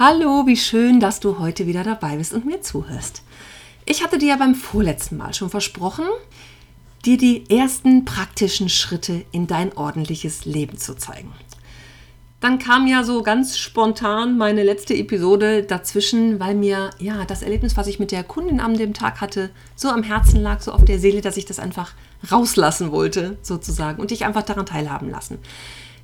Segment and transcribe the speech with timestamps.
[0.00, 3.22] Hallo, wie schön, dass du heute wieder dabei bist und mir zuhörst.
[3.84, 6.04] Ich hatte dir ja beim vorletzten Mal schon versprochen,
[7.04, 11.32] dir die ersten praktischen Schritte in dein ordentliches Leben zu zeigen.
[12.38, 17.76] Dann kam ja so ganz spontan meine letzte Episode dazwischen, weil mir ja das Erlebnis,
[17.76, 20.84] was ich mit der Kundin am dem Tag hatte, so am Herzen lag, so auf
[20.84, 21.94] der Seele, dass ich das einfach
[22.30, 25.38] rauslassen wollte, sozusagen, und dich einfach daran teilhaben lassen.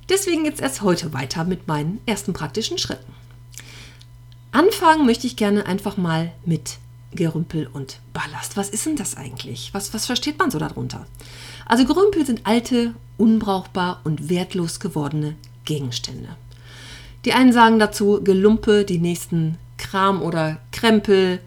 [0.09, 3.24] Deswegen jetzt erst heute weiter mit meinen ersten praktischen Schritten.
[4.55, 6.77] Anfangen möchte ich gerne einfach mal mit
[7.11, 8.55] Gerümpel und Ballast.
[8.55, 9.73] Was ist denn das eigentlich?
[9.73, 11.07] Was, was versteht man so darunter?
[11.65, 16.37] Also Gerümpel sind alte, unbrauchbar und wertlos gewordene Gegenstände.
[17.25, 21.41] Die einen sagen dazu Gelumpe, die nächsten Kram oder Krempel,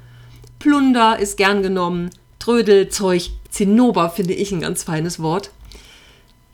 [0.58, 5.50] Plunder ist gern genommen, Trödel, Zeug, Zinnober finde ich ein ganz feines Wort.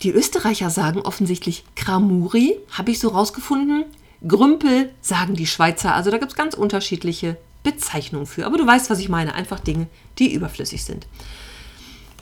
[0.02, 3.86] Die Österreicher sagen offensichtlich Kramuri, habe ich so rausgefunden.
[4.26, 5.94] Grümpel sagen die Schweizer.
[5.94, 8.46] Also da gibt es ganz unterschiedliche Bezeichnungen für.
[8.46, 9.34] Aber du weißt, was ich meine.
[9.34, 11.06] Einfach Dinge, die überflüssig sind.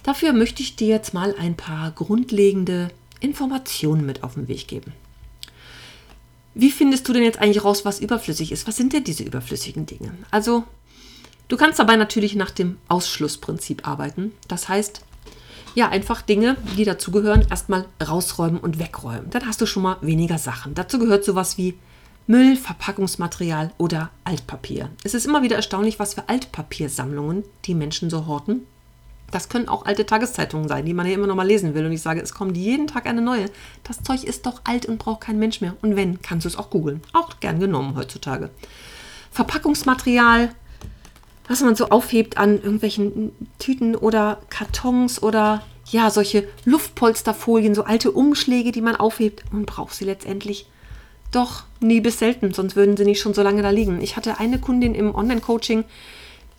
[0.03, 4.93] Dafür möchte ich dir jetzt mal ein paar grundlegende Informationen mit auf den Weg geben.
[6.55, 8.67] Wie findest du denn jetzt eigentlich raus, was überflüssig ist?
[8.67, 10.13] Was sind denn diese überflüssigen Dinge?
[10.31, 10.65] Also,
[11.49, 14.33] du kannst dabei natürlich nach dem Ausschlussprinzip arbeiten.
[14.49, 15.03] Das heißt,
[15.75, 19.31] ja, einfach Dinge, die dazugehören, erstmal rausräumen und wegräumen.
[19.31, 20.75] Dann hast du schon mal weniger Sachen.
[20.75, 21.79] Dazu gehört sowas wie
[22.27, 24.91] Müll, Verpackungsmaterial oder Altpapier.
[25.03, 28.67] Es ist immer wieder erstaunlich, was für Altpapiersammlungen die Menschen so horten.
[29.33, 31.87] Das können auch alte Tageszeitungen sein, die man ja immer noch mal lesen will.
[31.87, 33.47] Und ich sage, es kommt jeden Tag eine neue.
[33.83, 35.75] Das Zeug ist doch alt und braucht kein Mensch mehr.
[35.81, 37.01] Und wenn, kannst du es auch googeln.
[37.15, 38.51] Auch gern genommen heutzutage.
[39.31, 40.55] Verpackungsmaterial,
[41.49, 48.13] was man so aufhebt an irgendwelchen Tüten oder Kartons oder ja, solche Luftpolsterfolien, so alte
[48.13, 50.67] Umschläge, die man aufhebt und braucht sie letztendlich
[51.33, 54.01] doch, nie bis selten, sonst würden sie nicht schon so lange da liegen.
[54.01, 55.85] Ich hatte eine Kundin im Online-Coaching,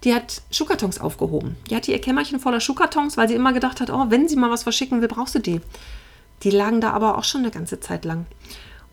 [0.04, 1.56] die hat Schuhkartons aufgehoben.
[1.70, 4.52] Die hatte ihr Kämmerchen voller Schuhkartons, weil sie immer gedacht hat, oh, wenn sie mal
[4.52, 5.62] was verschicken will, brauchst du die.
[6.44, 8.26] Die lagen da aber auch schon eine ganze Zeit lang.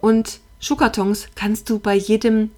[0.01, 2.51] Und Schuhkartons kannst du bei jedem,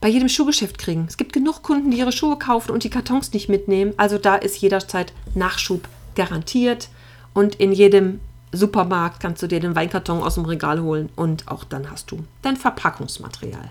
[0.00, 1.04] bei jedem Schuhgeschäft kriegen.
[1.06, 3.92] Es gibt genug Kunden, die ihre Schuhe kaufen und die Kartons nicht mitnehmen.
[3.98, 6.88] Also da ist jederzeit Nachschub garantiert.
[7.34, 8.20] Und in jedem
[8.52, 12.24] Supermarkt kannst du dir den Weinkarton aus dem Regal holen und auch dann hast du
[12.42, 13.70] dein Verpackungsmaterial.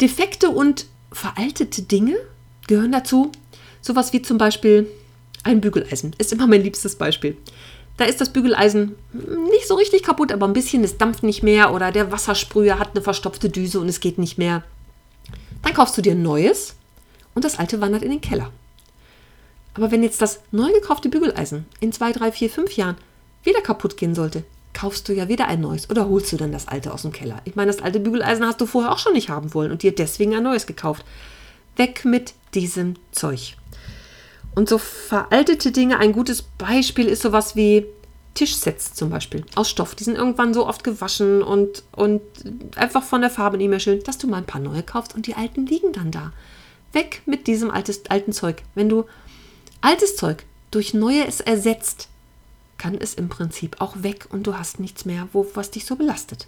[0.00, 2.16] Defekte und veraltete Dinge
[2.66, 3.32] gehören dazu.
[3.80, 4.86] Sowas wie zum Beispiel
[5.42, 7.36] ein Bügeleisen ist immer mein liebstes Beispiel.
[7.96, 8.94] Da ist das Bügeleisen
[9.50, 12.90] nicht so richtig kaputt, aber ein bisschen, es dampft nicht mehr oder der Wassersprüher hat
[12.94, 14.62] eine verstopfte Düse und es geht nicht mehr.
[15.62, 16.74] Dann kaufst du dir ein neues
[17.34, 18.52] und das alte wandert in den Keller.
[19.74, 22.96] Aber wenn jetzt das neu gekaufte Bügeleisen in zwei, drei, vier, fünf Jahren
[23.44, 24.44] wieder kaputt gehen sollte,
[24.74, 27.40] kaufst du ja wieder ein neues oder holst du dann das alte aus dem Keller.
[27.44, 29.94] Ich meine, das alte Bügeleisen hast du vorher auch schon nicht haben wollen und dir
[29.94, 31.04] deswegen ein neues gekauft.
[31.76, 33.56] Weg mit diesem Zeug.
[34.54, 37.86] Und so veraltete Dinge, ein gutes Beispiel ist sowas wie
[38.34, 39.94] Tischsets zum Beispiel aus Stoff.
[39.94, 42.20] Die sind irgendwann so oft gewaschen und, und
[42.76, 45.26] einfach von der Farbe nicht mehr schön, dass du mal ein paar neue kaufst und
[45.26, 46.32] die alten liegen dann da.
[46.92, 48.62] Weg mit diesem altes, alten Zeug.
[48.74, 49.04] Wenn du
[49.80, 52.08] altes Zeug durch neues ersetzt,
[52.78, 55.96] kann es im Prinzip auch weg und du hast nichts mehr, wo, was dich so
[55.96, 56.46] belastet.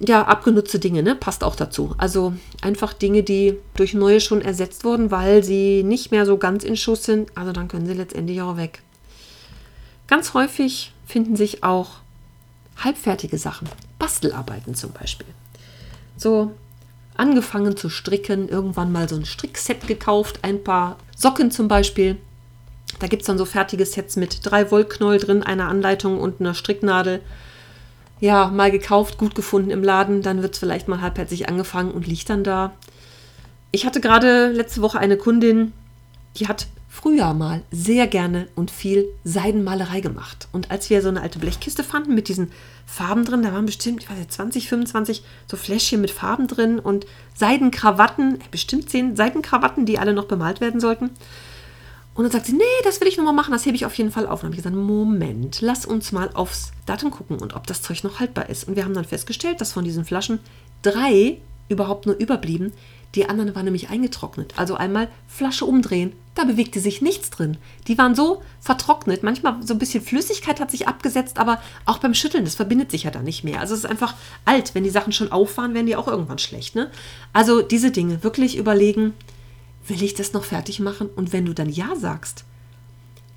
[0.00, 1.14] Ja, abgenutzte Dinge, ne?
[1.14, 1.94] Passt auch dazu.
[1.98, 6.64] Also einfach Dinge, die durch neue schon ersetzt wurden, weil sie nicht mehr so ganz
[6.64, 7.36] in Schuss sind.
[7.36, 8.82] Also dann können sie letztendlich auch weg.
[10.06, 12.00] Ganz häufig finden sich auch
[12.76, 13.68] halbfertige Sachen.
[13.98, 15.28] Bastelarbeiten zum Beispiel.
[16.16, 16.52] So
[17.16, 22.16] angefangen zu stricken, irgendwann mal so ein Strickset gekauft, ein paar Socken zum Beispiel,
[22.98, 26.54] da gibt es dann so fertige Sets mit drei Wollknäuel drin, einer Anleitung und einer
[26.54, 27.20] Stricknadel.
[28.20, 32.06] Ja, mal gekauft, gut gefunden im Laden, dann wird es vielleicht mal halbherzig angefangen und
[32.06, 32.72] liegt dann da.
[33.72, 35.72] Ich hatte gerade letzte Woche eine Kundin,
[36.36, 40.46] die hat früher mal sehr gerne und viel Seidenmalerei gemacht.
[40.52, 42.52] Und als wir so eine alte Blechkiste fanden mit diesen
[42.86, 46.78] Farben drin, da waren bestimmt, ich weiß nicht, 20, 25 so Fläschchen mit Farben drin
[46.78, 47.04] und
[47.34, 51.10] Seidenkrawatten, bestimmt 10 Seidenkrawatten, die alle noch bemalt werden sollten.
[52.14, 54.12] Und dann sagt sie, nee, das will ich nochmal machen, das hebe ich auf jeden
[54.12, 54.42] Fall auf.
[54.42, 57.82] Und dann habe ich gesagt, Moment, lass uns mal aufs Datum gucken und ob das
[57.82, 58.68] Zeug noch haltbar ist.
[58.68, 60.38] Und wir haben dann festgestellt, dass von diesen Flaschen
[60.82, 61.38] drei
[61.68, 62.72] überhaupt nur überblieben.
[63.14, 64.54] Die anderen waren nämlich eingetrocknet.
[64.56, 67.56] Also einmal Flasche umdrehen, da bewegte sich nichts drin.
[67.86, 72.14] Die waren so vertrocknet, manchmal so ein bisschen Flüssigkeit hat sich abgesetzt, aber auch beim
[72.14, 73.60] Schütteln, das verbindet sich ja da nicht mehr.
[73.60, 74.14] Also es ist einfach
[74.44, 74.74] alt.
[74.74, 76.74] Wenn die Sachen schon auffahren, werden die auch irgendwann schlecht.
[76.74, 76.90] Ne?
[77.32, 79.14] Also diese Dinge wirklich überlegen,
[79.86, 81.08] will ich das noch fertig machen?
[81.08, 82.44] Und wenn du dann Ja sagst,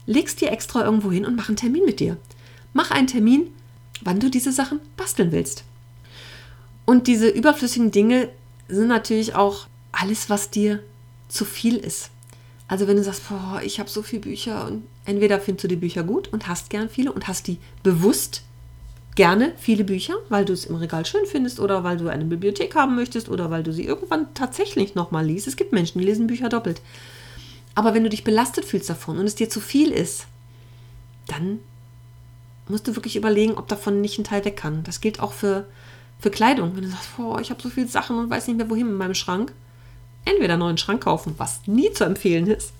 [0.06, 2.18] legst dir extra irgendwo hin und mach einen Termin mit dir.
[2.74, 3.48] Mach einen Termin,
[4.02, 5.64] wann du diese Sachen basteln willst.
[6.86, 8.30] Und diese überflüssigen Dinge
[8.68, 10.82] sind natürlich auch alles, was dir
[11.28, 12.12] zu viel ist.
[12.68, 15.76] Also wenn du sagst, boah, ich habe so viele Bücher und entweder findest du die
[15.76, 18.44] Bücher gut und hast gern viele und hast die bewusst
[19.18, 22.76] gerne viele Bücher, weil du es im Regal schön findest oder weil du eine Bibliothek
[22.76, 25.48] haben möchtest oder weil du sie irgendwann tatsächlich nochmal liest.
[25.48, 26.82] Es gibt Menschen, die lesen Bücher doppelt.
[27.74, 30.28] Aber wenn du dich belastet fühlst davon und es dir zu viel ist,
[31.26, 31.60] dann
[32.68, 34.84] musst du wirklich überlegen, ob davon nicht ein Teil weg kann.
[34.84, 35.66] Das gilt auch für,
[36.20, 36.76] für Kleidung.
[36.76, 38.94] Wenn du sagst, boah, ich habe so viele Sachen und weiß nicht mehr wohin in
[38.94, 39.52] meinem Schrank,
[40.26, 42.72] entweder einen neuen Schrank kaufen, was nie zu empfehlen ist,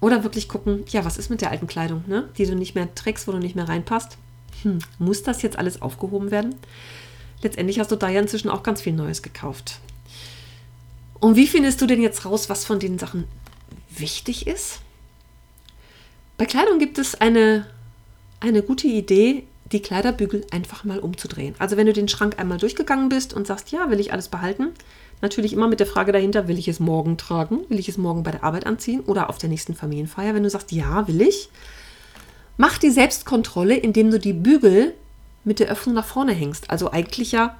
[0.00, 2.28] oder wirklich gucken, ja, was ist mit der alten Kleidung, ne?
[2.38, 4.16] die du nicht mehr trägst, wo du nicht mehr reinpasst
[4.62, 6.54] hm, muss das jetzt alles aufgehoben werden?
[7.42, 9.80] Letztendlich hast du da ja inzwischen auch ganz viel Neues gekauft.
[11.20, 13.24] Und wie findest du denn jetzt raus, was von den Sachen
[13.90, 14.80] wichtig ist?
[16.38, 17.66] Bei Kleidung gibt es eine,
[18.40, 21.54] eine gute Idee, die Kleiderbügel einfach mal umzudrehen.
[21.58, 24.68] Also wenn du den Schrank einmal durchgegangen bist und sagst, ja, will ich alles behalten,
[25.20, 28.22] natürlich immer mit der Frage dahinter, will ich es morgen tragen, will ich es morgen
[28.22, 31.50] bei der Arbeit anziehen oder auf der nächsten Familienfeier, wenn du sagst, ja, will ich,
[32.60, 34.92] Mach die Selbstkontrolle, indem du die Bügel
[35.44, 36.68] mit der Öffnung nach vorne hängst.
[36.68, 37.56] Also eigentlich ja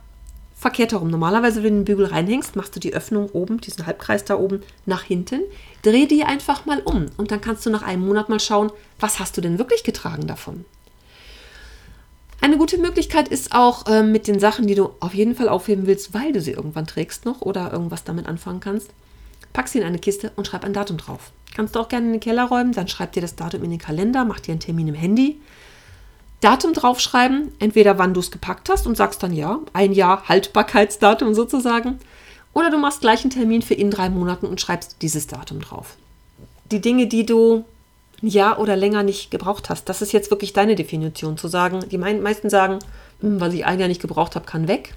[0.54, 1.08] verkehrt herum.
[1.08, 4.62] Normalerweise, wenn du den Bügel reinhängst, machst du die Öffnung oben, diesen Halbkreis da oben,
[4.84, 5.40] nach hinten.
[5.80, 9.18] Dreh die einfach mal um und dann kannst du nach einem Monat mal schauen, was
[9.20, 10.66] hast du denn wirklich getragen davon.
[12.42, 15.86] Eine gute Möglichkeit ist auch äh, mit den Sachen, die du auf jeden Fall aufheben
[15.86, 18.90] willst, weil du sie irgendwann trägst noch oder irgendwas damit anfangen kannst.
[19.52, 21.32] Pack sie in eine Kiste und schreib ein Datum drauf.
[21.54, 23.78] Kannst du auch gerne in den Keller räumen, dann schreib dir das Datum in den
[23.78, 25.40] Kalender, mach dir einen Termin im Handy.
[26.40, 31.34] Datum draufschreiben, entweder wann du es gepackt hast und sagst dann ja, ein Jahr Haltbarkeitsdatum
[31.34, 31.98] sozusagen.
[32.54, 35.96] Oder du machst gleich einen Termin für in drei Monaten und schreibst dieses Datum drauf.
[36.70, 37.64] Die Dinge, die du
[38.22, 41.80] ein Jahr oder länger nicht gebraucht hast, das ist jetzt wirklich deine Definition zu sagen.
[41.90, 42.78] Die meisten sagen,
[43.20, 44.94] hm, was ich ein Jahr nicht gebraucht habe, kann weg.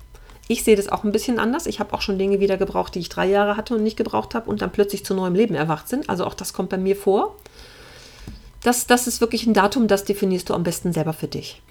[0.53, 1.65] Ich sehe das auch ein bisschen anders.
[1.65, 4.35] Ich habe auch schon Dinge wieder gebraucht, die ich drei Jahre hatte und nicht gebraucht
[4.35, 6.11] habe und dann plötzlich zu neuem Leben erwacht sind.
[6.11, 7.35] Also auch das kommt bei mir vor.
[8.61, 11.63] Das, das ist wirklich ein Datum, das definierst du am besten selber für dich.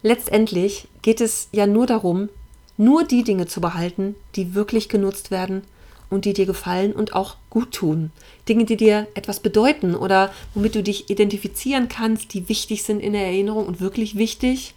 [0.00, 2.30] Letztendlich geht es ja nur darum,
[2.78, 5.60] nur die Dinge zu behalten, die wirklich genutzt werden
[6.08, 8.12] und die dir gefallen und auch gut tun.
[8.48, 13.12] Dinge, die dir etwas bedeuten oder womit du dich identifizieren kannst, die wichtig sind in
[13.12, 14.72] der Erinnerung und wirklich wichtig.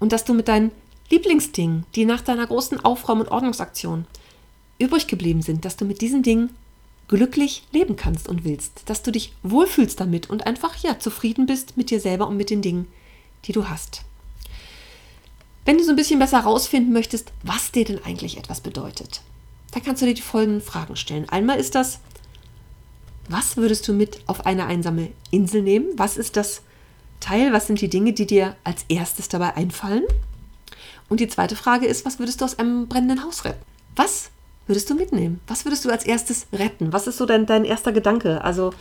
[0.00, 0.72] Und dass du mit deinen
[1.12, 4.06] Lieblingsdingen, die nach deiner großen Aufräum- und Ordnungsaktion
[4.78, 6.50] übrig geblieben sind, dass du mit diesen Dingen
[7.06, 11.76] glücklich leben kannst und willst, dass du dich wohlfühlst damit und einfach ja zufrieden bist
[11.76, 12.88] mit dir selber und mit den Dingen,
[13.44, 14.04] die du hast.
[15.66, 19.20] Wenn du so ein bisschen besser herausfinden möchtest, was dir denn eigentlich etwas bedeutet,
[19.72, 21.28] dann kannst du dir die folgenden Fragen stellen.
[21.28, 22.00] Einmal ist das,
[23.28, 25.90] was würdest du mit auf eine einsame Insel nehmen?
[25.96, 26.62] Was ist das
[27.20, 27.52] Teil?
[27.52, 30.04] Was sind die Dinge, die dir als erstes dabei einfallen?
[31.12, 33.62] Und die zweite Frage ist, was würdest du aus einem brennenden Haus retten?
[33.96, 34.30] Was
[34.66, 35.40] würdest du mitnehmen?
[35.46, 36.94] Was würdest du als erstes retten?
[36.94, 38.42] Was ist so dein, dein erster Gedanke?
[38.42, 38.72] Also,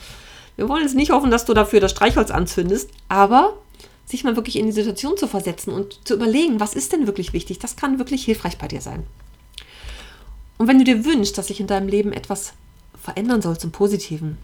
[0.55, 3.57] wir wollen jetzt nicht hoffen, dass du dafür das Streichholz anzündest, aber
[4.05, 7.33] sich mal wirklich in die Situation zu versetzen und zu überlegen, was ist denn wirklich
[7.33, 9.03] wichtig, das kann wirklich hilfreich bei dir sein.
[10.57, 12.53] Und wenn du dir wünschst, dass sich in deinem Leben etwas
[12.97, 14.37] verändern soll zum Positiven,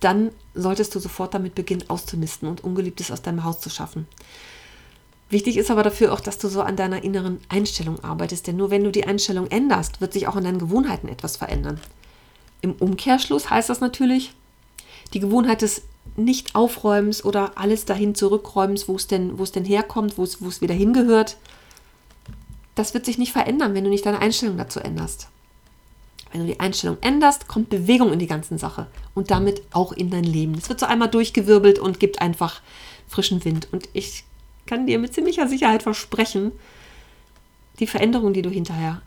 [0.00, 4.06] dann solltest du sofort damit beginnen, auszumisten und Ungeliebtes aus deinem Haus zu schaffen.
[5.32, 8.70] Wichtig ist aber dafür auch, dass du so an deiner inneren Einstellung arbeitest, denn nur
[8.70, 11.80] wenn du die Einstellung änderst, wird sich auch in deinen Gewohnheiten etwas verändern.
[12.60, 14.34] Im Umkehrschluss heißt das natürlich,
[15.14, 15.84] die Gewohnheit des
[16.16, 20.74] Nicht-Aufräumens oder alles dahin zurückräumens, wo es denn, denn herkommt, wo es, wo es wieder
[20.74, 21.38] hingehört,
[22.74, 25.28] das wird sich nicht verändern, wenn du nicht deine Einstellung dazu änderst.
[26.30, 30.10] Wenn du die Einstellung änderst, kommt Bewegung in die ganze Sache und damit auch in
[30.10, 30.52] dein Leben.
[30.58, 32.60] Es wird so einmal durchgewirbelt und gibt einfach
[33.08, 33.68] frischen Wind.
[33.72, 34.24] Und ich
[34.66, 36.52] kann dir mit ziemlicher Sicherheit versprechen,
[37.78, 39.02] die Veränderung, die du hinterher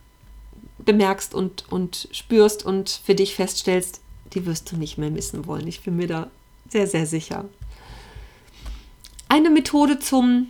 [0.79, 4.01] bemerkst und, und spürst und für dich feststellst,
[4.33, 5.67] die wirst du nicht mehr missen wollen.
[5.67, 6.31] Ich bin mir da
[6.69, 7.45] sehr, sehr sicher.
[9.29, 10.47] Eine Methode zum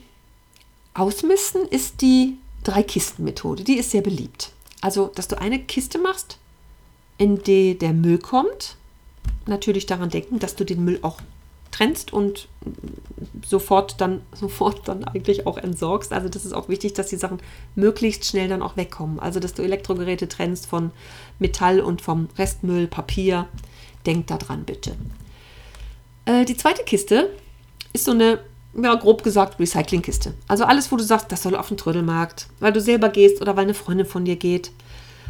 [0.94, 3.64] Ausmisten ist die Drei-Kisten-Methode.
[3.64, 4.52] Die ist sehr beliebt.
[4.82, 6.38] Also, dass du eine Kiste machst,
[7.18, 8.78] in die der Müll kommt
[9.48, 11.20] natürlich daran denken, dass du den Müll auch
[11.72, 12.48] trennst und
[13.46, 16.14] sofort dann, sofort dann eigentlich auch entsorgst.
[16.14, 17.40] Also das ist auch wichtig, dass die Sachen
[17.76, 19.20] möglichst schnell dann auch wegkommen.
[19.20, 20.92] Also dass du Elektrogeräte trennst von
[21.40, 23.48] Metall und vom Restmüll, Papier.
[24.06, 24.96] Denk daran bitte.
[26.26, 27.30] Äh, die zweite Kiste
[27.94, 28.40] ist so eine,
[28.80, 30.34] ja, grob gesagt, Recyclingkiste.
[30.48, 33.56] Also alles, wo du sagst, das soll auf den Trödelmarkt, weil du selber gehst oder
[33.56, 34.72] weil eine Freundin von dir geht.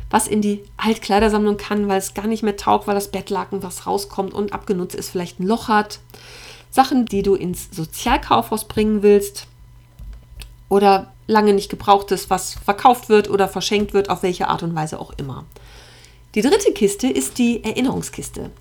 [0.10, 3.88] Was in die Altkleidersammlung kann, weil es gar nicht mehr taugt, weil das Bettlaken, was
[3.88, 6.00] rauskommt und abgenutzt ist, vielleicht ein Loch hat.
[6.76, 9.48] Sachen, die du ins Sozialkaufhaus bringen willst.
[10.68, 15.00] Oder lange nicht gebrauchtes, was verkauft wird oder verschenkt wird, auf welche Art und Weise
[15.00, 15.46] auch immer.
[16.36, 18.52] Die dritte Kiste ist die Erinnerungskiste.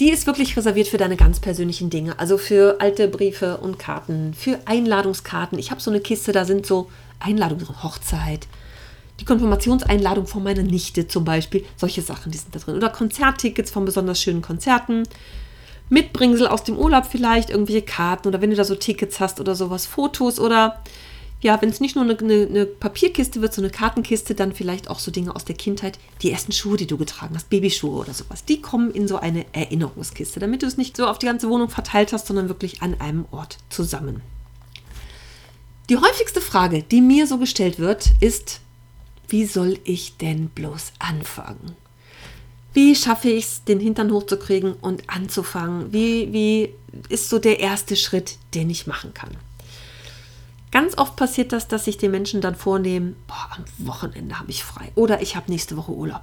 [0.00, 4.34] Die ist wirklich reserviert für deine ganz persönlichen Dinge, also für alte Briefe und Karten,
[4.34, 5.58] für Einladungskarten.
[5.58, 8.46] Ich habe so eine Kiste, da sind so Einladungen drin, Hochzeit,
[9.18, 12.76] die Konfirmationseinladung von meiner Nichte zum Beispiel, solche Sachen, die sind da drin.
[12.76, 15.04] Oder Konzerttickets von besonders schönen Konzerten,
[15.90, 19.54] Mitbringsel aus dem Urlaub vielleicht, irgendwelche Karten oder wenn du da so Tickets hast oder
[19.54, 20.82] sowas, Fotos oder
[21.42, 24.98] ja, wenn es nicht nur eine, eine, Papierkiste wird, so eine Kartenkiste, dann vielleicht auch
[24.98, 28.44] so Dinge aus der Kindheit, die ersten Schuhe, die du getragen hast, Babyschuhe oder sowas,
[28.44, 31.70] die kommen in so eine Erinnerungskiste, damit du es nicht so auf die ganze Wohnung
[31.70, 34.20] verteilt hast, sondern wirklich an einem Ort zusammen.
[35.88, 38.60] Die häufigste Frage, die mir so gestellt wird, ist,
[39.28, 41.74] wie soll ich denn bloß anfangen?
[42.72, 45.92] Wie schaffe ich es, den Hintern hochzukriegen und anzufangen?
[45.92, 46.74] Wie, wie
[47.08, 49.36] ist so der erste Schritt, den ich machen kann?
[50.70, 54.62] Ganz oft passiert das, dass sich die Menschen dann vornehmen, boah, am Wochenende habe ich
[54.62, 56.20] frei oder ich habe nächste Woche Urlaub.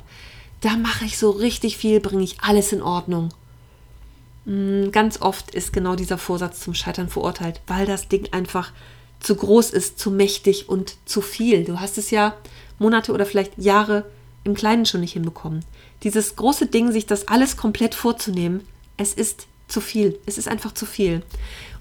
[0.61, 3.29] Da mache ich so richtig viel, bringe ich alles in Ordnung.
[4.45, 8.71] Hm, ganz oft ist genau dieser Vorsatz zum Scheitern verurteilt, weil das Ding einfach
[9.19, 11.65] zu groß ist, zu mächtig und zu viel.
[11.65, 12.33] Du hast es ja
[12.79, 14.05] Monate oder vielleicht Jahre
[14.45, 15.65] im Kleinen schon nicht hinbekommen.
[16.03, 20.17] Dieses große Ding, sich das alles komplett vorzunehmen, es ist zu viel.
[20.25, 21.23] Es ist einfach zu viel.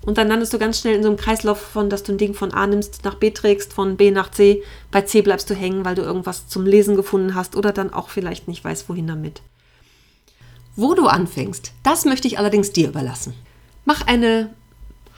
[0.02, 2.35] Und dann landest du ganz schnell in so einem Kreislauf von, dass du ein Ding
[2.35, 4.62] von A nimmst, nach B trägst, von B nach C.
[4.90, 8.08] Bei C bleibst du hängen, weil du irgendwas zum Lesen gefunden hast oder dann auch
[8.08, 9.42] vielleicht nicht weißt, wohin damit.
[10.76, 13.35] Wo du anfängst, das möchte ich allerdings dir überlassen.
[13.85, 14.50] Mach eine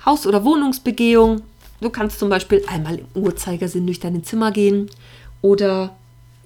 [0.06, 1.42] Haus- oder Wohnungsbegehung.
[1.80, 4.90] Du kannst zum Beispiel einmal im Uhrzeigersinn durch dein Zimmer gehen
[5.42, 5.96] oder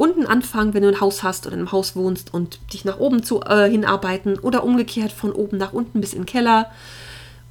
[0.03, 2.99] unten anfangen, wenn du ein Haus hast oder in einem Haus wohnst und dich nach
[2.99, 6.73] oben zu, äh, hinarbeiten oder umgekehrt von oben nach unten bis in den Keller.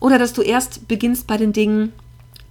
[0.02, 1.94] Oder dass du erst beginnst bei den Dingen,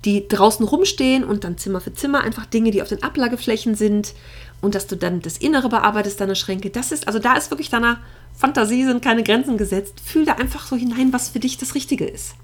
[0.06, 4.14] die draußen rumstehen und dann Zimmer für Zimmer einfach Dinge, die auf den Ablageflächen sind
[4.62, 6.70] und dass du dann das Innere bearbeitest, deine Schränke.
[6.70, 7.98] Das ist, also da ist wirklich deiner
[8.34, 10.00] Fantasie sind keine Grenzen gesetzt.
[10.02, 12.36] Fühl da einfach so hinein, was für dich das Richtige ist.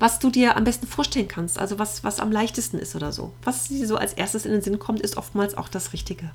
[0.00, 3.32] Was du dir am besten vorstellen kannst, also was, was am leichtesten ist oder so.
[3.44, 6.30] Was dir so als erstes in den Sinn kommt, ist oftmals auch das Richtige.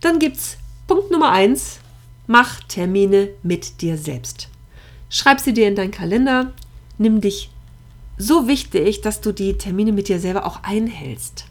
[0.00, 1.80] Dann gibt es Punkt Nummer eins:
[2.26, 4.48] Mach Termine mit dir selbst.
[5.10, 6.52] Schreib sie dir in deinen Kalender,
[6.98, 7.50] nimm dich
[8.18, 11.46] so wichtig, dass du die Termine mit dir selber auch einhältst.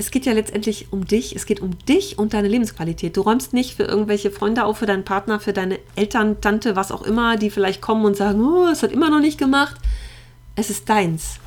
[0.00, 3.16] Es geht ja letztendlich um dich, es geht um dich und deine Lebensqualität.
[3.16, 6.92] Du räumst nicht für irgendwelche Freunde auf, für deinen Partner, für deine Eltern, Tante, was
[6.92, 9.76] auch immer, die vielleicht kommen und sagen, oh, es hat immer noch nicht gemacht.
[10.54, 11.38] Es ist deins.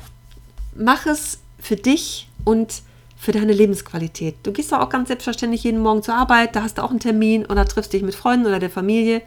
[0.74, 2.82] Mach es für dich und
[3.22, 4.34] für deine Lebensqualität.
[4.42, 6.98] Du gehst doch auch ganz selbstverständlich jeden Morgen zur Arbeit, da hast du auch einen
[6.98, 9.22] Termin oder triffst dich mit Freunden oder der Familie.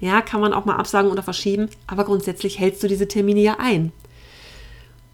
[0.00, 3.58] Ja, kann man auch mal absagen oder verschieben, aber grundsätzlich hältst du diese Termine ja
[3.60, 3.92] ein.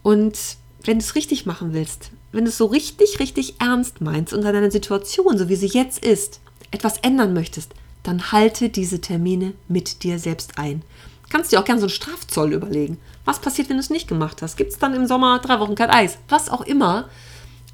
[0.01, 0.39] Und
[0.83, 4.43] wenn du es richtig machen willst, wenn du es so richtig, richtig ernst meinst und
[4.43, 6.39] an deiner Situation, so wie sie jetzt ist,
[6.71, 10.81] etwas ändern möchtest, dann halte diese Termine mit dir selbst ein.
[11.29, 12.97] Kannst dir auch gerne so einen Strafzoll überlegen.
[13.23, 14.57] Was passiert, wenn du es nicht gemacht hast?
[14.57, 16.17] Gibt es dann im Sommer drei Wochen kein Eis?
[16.27, 17.07] Was auch immer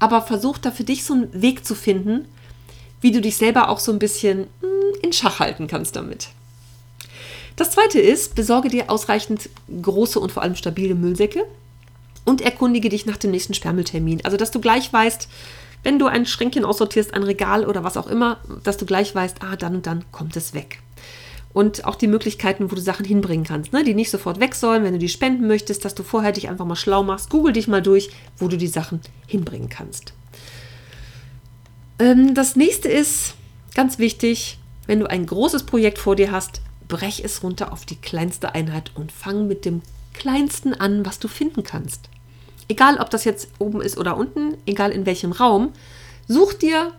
[0.02, 2.26] aber versuch da für dich so einen Weg zu finden,
[3.00, 6.30] wie du dich selber auch so ein bisschen hm, in Schach halten kannst damit.
[7.54, 9.48] Das zweite ist, besorge dir ausreichend
[9.80, 11.44] große und vor allem stabile Müllsäcke
[12.24, 14.24] und erkundige dich nach dem nächsten Sperrmülltermin.
[14.24, 15.28] Also, dass du gleich weißt,
[15.84, 19.36] wenn du ein Schränkchen aussortierst, ein Regal oder was auch immer, dass du gleich weißt,
[19.44, 20.80] ah, dann und dann kommt es weg
[21.52, 23.84] und auch die Möglichkeiten, wo du Sachen hinbringen kannst, ne?
[23.84, 26.64] die nicht sofort weg sollen, wenn du die spenden möchtest, dass du vorher dich einfach
[26.64, 27.30] mal schlau machst.
[27.30, 30.14] Google dich mal durch, wo du die Sachen hinbringen kannst.
[31.98, 33.34] Ähm, das nächste ist
[33.74, 37.96] ganz wichtig, wenn du ein großes Projekt vor dir hast, brech es runter auf die
[37.96, 39.82] kleinste Einheit und fang mit dem
[40.14, 42.08] kleinsten an, was du finden kannst.
[42.68, 45.72] Egal, ob das jetzt oben ist oder unten, egal in welchem Raum,
[46.28, 46.92] such dir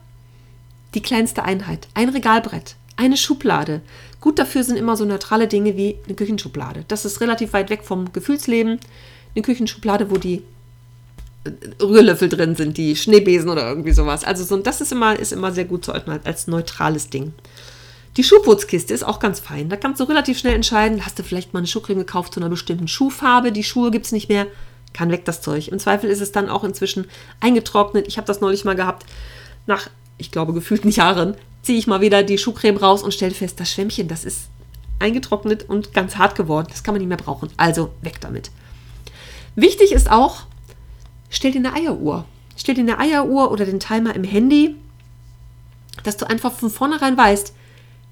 [0.93, 3.81] die kleinste Einheit, ein Regalbrett, eine Schublade.
[4.23, 6.85] Gut dafür sind immer so neutrale Dinge wie eine Küchenschublade.
[6.87, 8.79] Das ist relativ weit weg vom Gefühlsleben.
[9.35, 10.43] Eine Küchenschublade, wo die
[11.43, 11.51] äh,
[11.83, 14.23] Rührlöffel drin sind, die Schneebesen oder irgendwie sowas.
[14.23, 17.33] Also so, das ist immer, ist immer sehr gut zu ordnen als neutrales Ding.
[18.15, 19.67] Die Schuhputzkiste ist auch ganz fein.
[19.67, 22.49] Da kannst du relativ schnell entscheiden, hast du vielleicht mal eine Schuhcreme gekauft zu einer
[22.49, 24.47] bestimmten Schuhfarbe, die Schuhe gibt es nicht mehr,
[24.93, 25.67] kann weg das Zeug.
[25.67, 27.09] Im Zweifel ist es dann auch inzwischen
[27.41, 28.07] eingetrocknet.
[28.07, 29.05] Ich habe das neulich mal gehabt.
[29.67, 33.59] Nach, ich glaube, gefühlten Jahren ziehe ich mal wieder die Schuhcreme raus und stelle fest,
[33.59, 34.49] das Schwämmchen, das ist
[34.99, 36.67] eingetrocknet und ganz hart geworden.
[36.69, 37.49] Das kann man nicht mehr brauchen.
[37.57, 38.51] Also weg damit.
[39.55, 40.43] Wichtig ist auch,
[41.29, 42.25] stell dir eine Eieruhr.
[42.55, 44.75] Stell dir eine Eieruhr oder den Timer im Handy,
[46.03, 47.53] dass du einfach von vornherein weißt,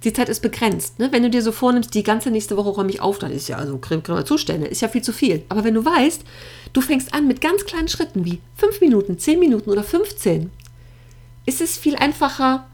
[0.03, 0.97] die Zeit ist begrenzt.
[0.97, 1.11] Ne?
[1.11, 3.57] Wenn du dir so vornimmst, die ganze nächste Woche räume ich auf, dann ist ja
[3.57, 3.77] also
[4.23, 5.43] Zustände, ist ja viel zu viel.
[5.49, 6.23] Aber wenn du weißt,
[6.73, 10.49] du fängst an mit ganz kleinen Schritten wie 5 Minuten, 10 Minuten oder 15,
[11.45, 12.67] ist es viel einfacher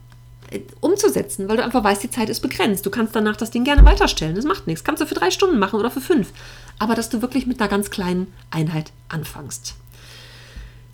[0.80, 2.86] umzusetzen, weil du einfach weißt, die Zeit ist begrenzt.
[2.86, 4.36] Du kannst danach das Ding gerne weiterstellen.
[4.36, 4.84] Das macht nichts.
[4.84, 6.32] Kannst du für drei Stunden machen oder für fünf.
[6.80, 9.76] Aber dass du wirklich mit einer ganz kleinen Einheit anfängst.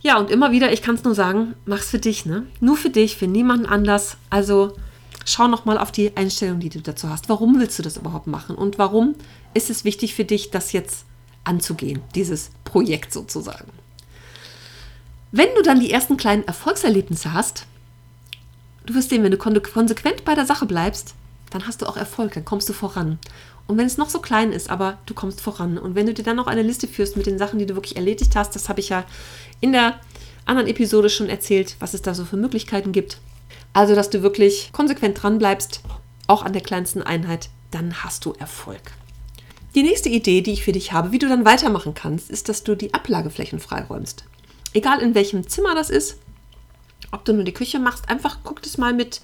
[0.01, 2.45] Ja, und immer wieder, ich kann es nur sagen, mach's für dich, ne?
[2.59, 4.17] Nur für dich, für niemanden anders.
[4.29, 4.75] Also
[5.25, 7.29] schau nochmal auf die Einstellung, die du dazu hast.
[7.29, 8.55] Warum willst du das überhaupt machen?
[8.55, 9.15] Und warum
[9.53, 11.05] ist es wichtig für dich, das jetzt
[11.45, 13.71] anzugehen, dieses Projekt sozusagen?
[15.31, 17.65] Wenn du dann die ersten kleinen Erfolgserlebnisse hast,
[18.85, 21.15] du wirst sehen, wenn du konsequent bei der Sache bleibst,
[21.51, 23.19] dann hast du auch Erfolg, dann kommst du voran.
[23.67, 25.77] Und wenn es noch so klein ist, aber du kommst voran.
[25.77, 27.95] Und wenn du dir dann noch eine Liste führst mit den Sachen, die du wirklich
[27.95, 29.05] erledigt hast, das habe ich ja
[29.61, 29.99] in der
[30.45, 33.19] anderen Episode schon erzählt, was es da so für Möglichkeiten gibt.
[33.71, 35.81] Also, dass du wirklich konsequent dran bleibst,
[36.27, 38.81] auch an der kleinsten Einheit, dann hast du Erfolg.
[39.75, 42.63] Die nächste Idee, die ich für dich habe, wie du dann weitermachen kannst, ist, dass
[42.63, 44.25] du die Ablageflächen freiräumst.
[44.73, 46.17] Egal in welchem Zimmer das ist,
[47.13, 49.21] ob du nur die Küche machst, einfach guck das mal mit,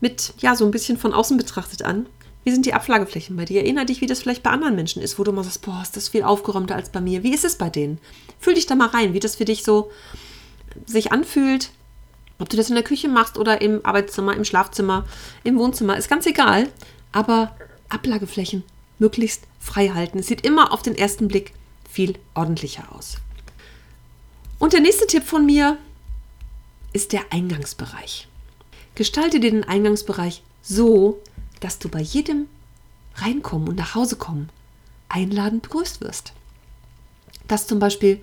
[0.00, 2.06] mit, ja, so ein bisschen von außen betrachtet an.
[2.44, 3.62] Wie sind die Ablageflächen bei dir?
[3.62, 5.96] Erinner dich, wie das vielleicht bei anderen Menschen ist, wo du mal sagst, boah, ist
[5.96, 7.22] das viel aufgeräumter als bei mir.
[7.22, 7.98] Wie ist es bei denen?
[8.38, 9.90] Fühl dich da mal rein, wie das für dich so
[10.86, 11.70] sich anfühlt,
[12.38, 15.04] ob du das in der Küche machst oder im Arbeitszimmer, im Schlafzimmer,
[15.44, 16.68] im Wohnzimmer, ist ganz egal.
[17.12, 17.56] Aber
[17.88, 18.64] Ablageflächen
[18.98, 20.18] möglichst frei halten.
[20.18, 21.52] Es sieht immer auf den ersten Blick
[21.90, 23.16] viel ordentlicher aus.
[24.58, 25.78] Und der nächste Tipp von mir
[26.92, 28.28] ist der Eingangsbereich.
[28.94, 31.20] Gestalte dir den Eingangsbereich so,
[31.60, 32.46] dass du bei jedem
[33.16, 34.48] Reinkommen und nach Hause kommen
[35.08, 36.32] einladend begrüßt wirst.
[37.46, 38.20] Dass zum Beispiel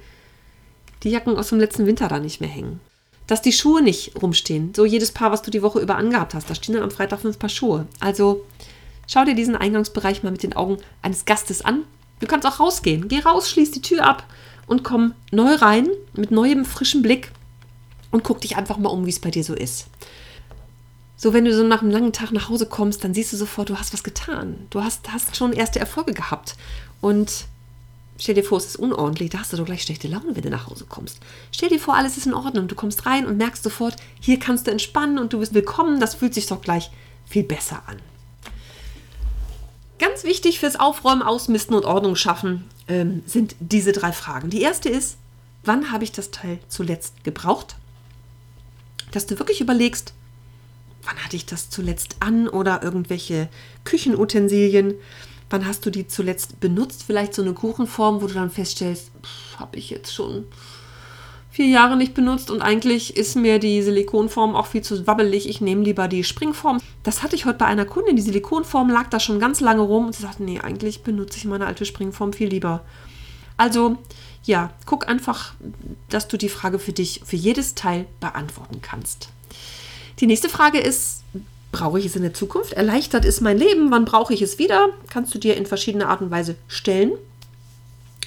[1.03, 2.79] die Jacken aus dem letzten Winter da nicht mehr hängen
[3.27, 4.73] dass die Schuhe nicht rumstehen.
[4.75, 7.21] So jedes Paar, was du die Woche über angehabt hast, da stehen dann am Freitag
[7.21, 7.87] fünf Paar Schuhe.
[7.99, 8.45] Also
[9.07, 11.83] schau dir diesen Eingangsbereich mal mit den Augen eines Gastes an.
[12.19, 13.07] Du kannst auch rausgehen.
[13.07, 14.25] Geh raus, schließ die Tür ab
[14.67, 17.31] und komm neu rein mit neuem frischen Blick
[18.11, 19.87] und guck dich einfach mal um, wie es bei dir so ist.
[21.17, 23.69] So, wenn du so nach einem langen Tag nach Hause kommst, dann siehst du sofort,
[23.69, 24.67] du hast was getan.
[24.69, 26.55] Du hast, hast schon erste Erfolge gehabt.
[27.01, 27.47] Und
[28.17, 30.49] Stell dir vor, es ist unordentlich, da hast du doch gleich schlechte Laune, wenn du
[30.49, 31.19] nach Hause kommst.
[31.51, 32.69] Stell dir vor, alles ist in Ordnung.
[32.69, 35.99] Du kommst rein und merkst sofort, hier kannst du entspannen und du bist willkommen.
[35.99, 36.91] Das fühlt sich doch gleich
[37.25, 37.97] viel besser an.
[39.99, 44.49] Ganz wichtig fürs Aufräumen, Ausmisten und Ordnung schaffen ähm, sind diese drei Fragen.
[44.49, 45.17] Die erste ist,
[45.65, 47.75] wann habe ich das Teil zuletzt gebraucht?
[49.15, 50.13] Dass du wirklich überlegst,
[51.03, 53.49] wann hatte ich das zuletzt an oder irgendwelche
[53.83, 54.95] Küchenutensilien
[55.49, 57.03] Wann hast du die zuletzt benutzt?
[57.05, 59.11] Vielleicht so eine Kuchenform, wo du dann feststellst,
[59.57, 60.45] habe ich jetzt schon
[61.51, 65.47] vier Jahre nicht benutzt und eigentlich ist mir die Silikonform auch viel zu wabbelig.
[65.47, 66.81] Ich nehme lieber die Springform.
[67.03, 68.15] Das hatte ich heute bei einer Kundin.
[68.15, 71.45] Die Silikonform lag da schon ganz lange rum und sie sagte, nee, eigentlich benutze ich
[71.45, 72.83] meine alte Springform viel lieber.
[73.57, 73.97] Also,
[74.43, 75.53] ja, guck einfach,
[76.09, 79.29] dass du die Frage für dich, für jedes Teil beantworten kannst.
[80.19, 81.23] Die nächste Frage ist,
[81.75, 82.71] Brauche ich es in der Zukunft?
[82.71, 83.91] Erleichtert ist mein Leben?
[83.91, 84.91] Wann brauche ich es wieder?
[85.09, 87.11] Kannst du dir in verschiedener Art und Weise stellen.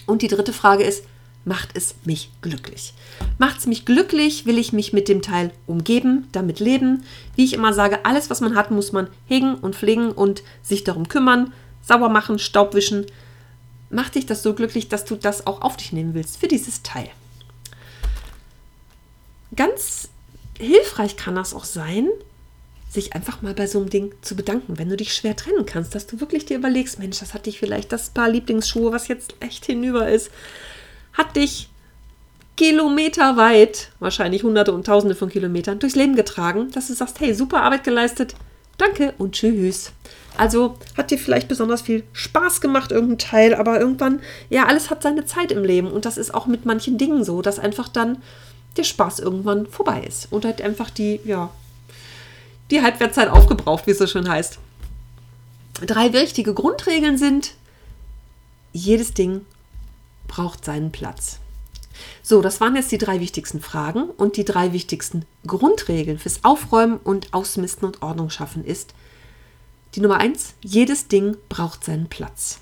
[0.04, 1.02] Und die dritte Frage ist,
[1.46, 2.92] macht es mich glücklich?
[3.38, 4.44] Macht es mich glücklich?
[4.44, 7.04] Will ich mich mit dem Teil umgeben, damit leben?
[7.36, 10.84] Wie ich immer sage, alles, was man hat, muss man hegen und pflegen und sich
[10.84, 13.06] darum kümmern, sauber machen, Staub wischen.
[13.90, 16.82] Macht dich das so glücklich, dass du das auch auf dich nehmen willst für dieses
[16.82, 17.08] Teil?
[19.56, 20.08] Ganz
[20.58, 22.08] hilfreich kann das auch sein,
[22.90, 25.94] sich einfach mal bei so einem Ding zu bedanken, wenn du dich schwer trennen kannst,
[25.94, 29.34] dass du wirklich dir überlegst, Mensch, das hat dich vielleicht das Paar Lieblingsschuhe, was jetzt
[29.40, 30.30] echt hinüber ist,
[31.12, 31.68] hat dich
[32.56, 37.62] kilometerweit, wahrscheinlich hunderte und tausende von Kilometern, durchs Leben getragen, dass du sagst, hey, super
[37.62, 38.34] Arbeit geleistet,
[38.78, 39.92] danke und tschüss.
[40.36, 45.02] Also hat dir vielleicht besonders viel Spaß gemacht, irgendein Teil, aber irgendwann, ja, alles hat
[45.02, 48.22] seine Zeit im Leben und das ist auch mit manchen Dingen so, dass einfach dann
[48.76, 51.50] der Spaß irgendwann vorbei ist und halt einfach die, ja,
[52.70, 54.58] die Halbwertszeit aufgebraucht, wie es so schön heißt.
[55.86, 57.54] Drei wichtige Grundregeln sind,
[58.72, 59.44] jedes Ding
[60.28, 61.40] braucht seinen Platz.
[62.22, 66.98] So, das waren jetzt die drei wichtigsten Fragen und die drei wichtigsten Grundregeln fürs Aufräumen
[66.98, 68.94] und Ausmisten und Ordnung schaffen ist,
[69.94, 72.60] Die Nummer eins, jedes Ding braucht seinen Platz.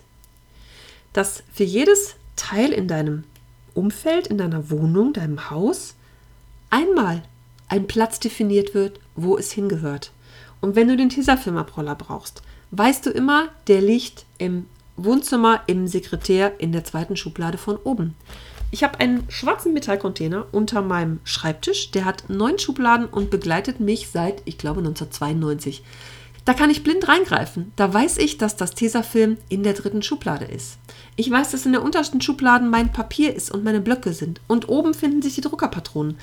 [1.13, 3.25] Dass für jedes Teil in deinem
[3.75, 5.95] Umfeld, in deiner Wohnung, deinem Haus,
[6.71, 7.23] einmal
[7.69, 10.13] ein Platz definiert wird, wo es hingehört.
[10.61, 16.59] Und wenn du den Tesafilm-Abroller brauchst, weißt du immer, der liegt im Wohnzimmer, im Sekretär,
[16.59, 18.15] in der zweiten Schublade von oben.
[18.71, 21.93] Ich habe einen schwarzen Metallcontainer unter meinem Schreibtisch.
[21.93, 25.83] Der hat neun Schubladen und begleitet mich seit, ich glaube, 1992.
[26.45, 27.73] Da kann ich blind reingreifen.
[27.75, 30.79] Da weiß ich, dass das Tesafilm in der dritten Schublade ist.
[31.17, 34.41] Ich weiß, dass in der untersten Schublade mein Papier ist und meine Blöcke sind.
[34.47, 36.19] Und oben finden sich die Druckerpatronen.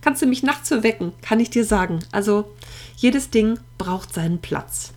[0.00, 2.00] Kannst du mich nachts wecken, kann ich dir sagen.
[2.10, 2.50] Also
[2.96, 4.92] jedes Ding braucht seinen Platz.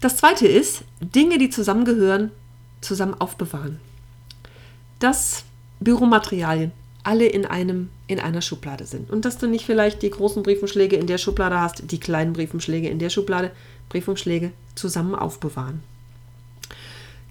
[0.00, 2.30] Das zweite ist, Dinge, die zusammengehören,
[2.82, 3.80] zusammen aufbewahren.
[4.98, 5.44] Dass
[5.80, 6.72] Büromaterialien
[7.06, 10.96] alle in einem in einer Schublade sind und dass du nicht vielleicht die großen Briefumschläge
[10.96, 13.52] in der Schublade hast, die kleinen Briefumschläge in der Schublade,
[13.88, 15.82] Briefumschläge zusammen aufbewahren.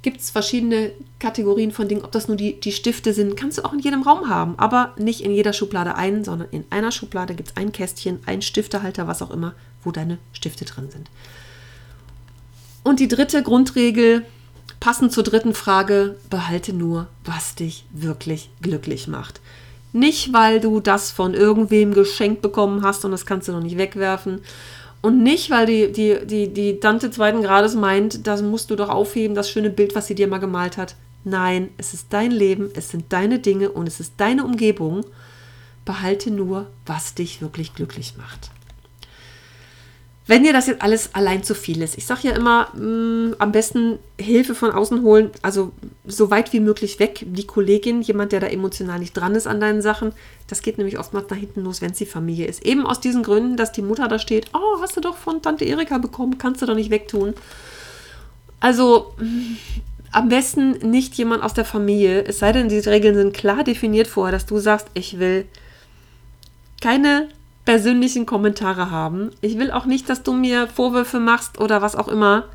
[0.01, 3.65] Gibt es verschiedene Kategorien von Dingen, ob das nur die, die Stifte sind, kannst du
[3.65, 7.33] auch in jedem Raum haben, aber nicht in jeder Schublade ein, sondern in einer Schublade
[7.33, 11.09] gibt es ein Kästchen, ein Stiftehalter, was auch immer, wo deine Stifte drin sind.
[12.83, 14.25] Und die dritte Grundregel,
[14.79, 19.41] passend zur dritten Frage, behalte nur, was dich wirklich glücklich macht.
[19.93, 23.77] Nicht, weil du das von irgendwem geschenkt bekommen hast und das kannst du noch nicht
[23.77, 24.41] wegwerfen.
[25.01, 28.89] Und nicht, weil die, die, die, die Tante zweiten Grades meint, das musst du doch
[28.89, 30.95] aufheben, das schöne Bild, was sie dir mal gemalt hat.
[31.23, 35.05] Nein, es ist dein Leben, es sind deine Dinge und es ist deine Umgebung.
[35.85, 38.49] Behalte nur, was dich wirklich glücklich macht.
[40.27, 43.35] Wenn dir das jetzt alles allein zu viel ist, ich sage ja immer, mh, mm,
[43.37, 45.71] am besten Hilfe von außen holen, also
[46.05, 49.59] so weit wie möglich weg, die Kollegin, jemand, der da emotional nicht dran ist an
[49.59, 50.13] deinen Sachen.
[50.47, 52.65] Das geht nämlich oftmals nach hinten los, wenn es die Familie ist.
[52.65, 55.65] Eben aus diesen Gründen, dass die Mutter da steht, oh, hast du doch von Tante
[55.65, 57.35] Erika bekommen, kannst du doch nicht wegtun.
[58.59, 59.57] Also mm,
[60.11, 64.07] am besten nicht jemand aus der Familie, es sei denn, die Regeln sind klar definiert
[64.07, 65.45] vorher, dass du sagst, ich will
[66.81, 67.27] keine
[67.65, 69.31] persönlichen Kommentare haben.
[69.41, 72.45] Ich will auch nicht, dass du mir Vorwürfe machst oder was auch immer.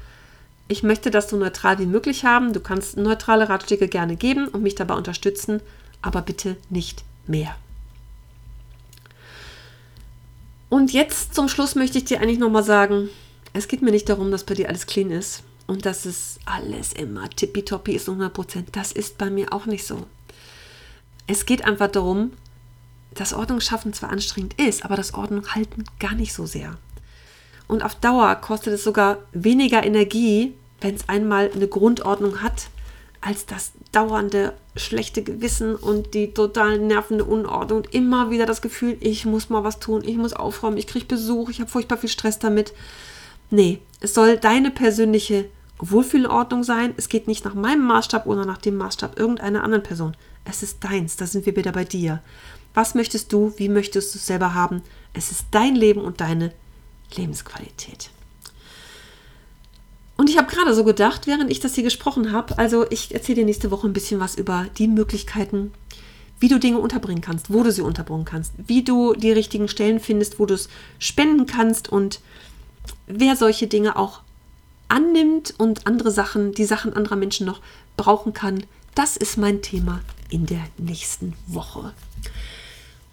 [0.68, 2.52] Ich möchte das so neutral wie möglich haben.
[2.52, 5.60] Du kannst neutrale Ratschläge gerne geben und mich dabei unterstützen,
[6.00, 7.56] aber bitte nicht mehr.
[10.68, 13.08] Und jetzt zum Schluss möchte ich dir eigentlich nochmal sagen,
[13.52, 16.92] es geht mir nicht darum, dass bei dir alles clean ist und dass es alles
[16.92, 18.66] immer tippitoppi ist, 100%.
[18.70, 20.06] Das ist bei mir auch nicht so.
[21.26, 22.32] Es geht einfach darum,
[23.14, 26.78] dass Ordnung schaffen zwar anstrengend ist, aber das Ordnung halten gar nicht so sehr.
[27.68, 32.68] Und auf Dauer kostet es sogar weniger Energie, wenn es einmal eine Grundordnung hat,
[33.20, 38.96] als das dauernde schlechte Gewissen und die total nervende Unordnung und immer wieder das Gefühl,
[39.00, 42.08] ich muss mal was tun, ich muss aufräumen, ich kriege Besuch, ich habe furchtbar viel
[42.08, 42.72] Stress damit.
[43.50, 45.46] Nee, es soll deine persönliche
[45.80, 46.94] Wohlfühlordnung sein.
[46.96, 50.16] Es geht nicht nach meinem Maßstab oder nach dem Maßstab irgendeiner anderen Person.
[50.44, 52.22] Es ist deins, da sind wir wieder bei dir.
[52.74, 53.52] Was möchtest du?
[53.56, 54.82] Wie möchtest du es selber haben?
[55.12, 56.52] Es ist dein Leben und deine
[57.16, 58.10] Lebensqualität.
[60.16, 63.36] Und ich habe gerade so gedacht, während ich das hier gesprochen habe, also ich erzähle
[63.36, 65.72] dir nächste Woche ein bisschen was über die Möglichkeiten,
[66.38, 69.98] wie du Dinge unterbringen kannst, wo du sie unterbringen kannst, wie du die richtigen Stellen
[69.98, 72.20] findest, wo du es spenden kannst und
[73.06, 74.20] wer solche Dinge auch
[74.90, 77.60] annimmt und andere Sachen, die Sachen anderer Menschen noch
[77.96, 78.64] brauchen kann.
[78.94, 80.00] Das ist mein Thema
[80.30, 81.92] in der nächsten Woche.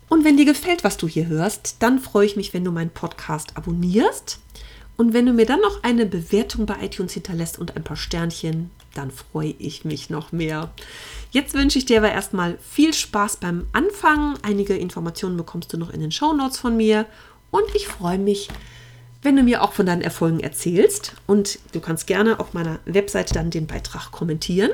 [0.10, 2.90] Und wenn dir gefällt, was du hier hörst, dann freue ich mich, wenn du meinen
[2.90, 4.40] Podcast abonnierst.
[4.96, 8.72] Und wenn du mir dann noch eine Bewertung bei iTunes hinterlässt und ein paar Sternchen,
[8.96, 10.72] dann freue ich mich noch mehr.
[11.32, 14.40] Jetzt wünsche ich dir aber erstmal viel Spaß beim Anfangen.
[14.42, 17.06] Einige Informationen bekommst du noch in den Show Notes von mir.
[17.52, 18.50] Und ich freue mich,
[19.22, 21.14] wenn du mir auch von deinen Erfolgen erzählst.
[21.26, 24.72] Und du kannst gerne auf meiner Webseite dann den Beitrag kommentieren.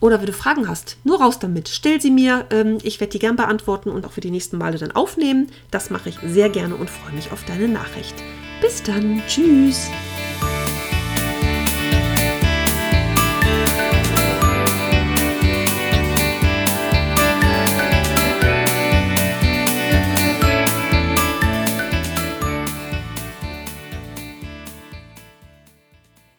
[0.00, 1.68] Oder wenn du Fragen hast, nur raus damit.
[1.68, 2.46] Stell sie mir.
[2.50, 5.48] Ähm, ich werde die gern beantworten und auch für die nächsten Male dann aufnehmen.
[5.70, 8.14] Das mache ich sehr gerne und freue mich auf deine Nachricht.
[8.62, 9.22] Bis dann.
[9.26, 9.90] Tschüss.